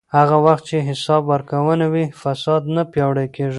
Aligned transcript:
هغه 0.17 0.37
وخت 0.45 0.63
چې 0.69 0.77
حساب 0.89 1.21
ورکونه 1.33 1.85
وي، 1.93 2.05
فساد 2.21 2.61
نه 2.75 2.83
پیاوړی 2.91 3.27
کېږي. 3.35 3.49